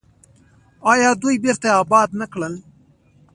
[0.91, 2.53] آیا دوی بیرته اباد نه کړل؟